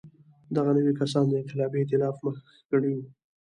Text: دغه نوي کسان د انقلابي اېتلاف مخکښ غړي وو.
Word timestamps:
دغه 0.55 0.71
نوي 0.77 0.93
کسان 1.01 1.23
د 1.27 1.33
انقلابي 1.41 1.77
اېتلاف 1.79 2.15
مخکښ 2.25 2.57
غړي 2.71 2.91
وو. 2.95 3.05